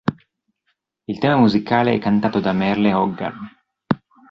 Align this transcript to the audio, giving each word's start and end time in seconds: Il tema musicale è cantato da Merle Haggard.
Il 1.05 1.19
tema 1.19 1.37
musicale 1.37 1.93
è 1.93 1.99
cantato 1.99 2.39
da 2.39 2.53
Merle 2.53 2.91
Haggard. 2.91 3.37